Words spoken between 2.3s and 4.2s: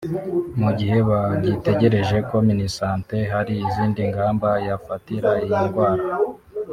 Minisante hari izindi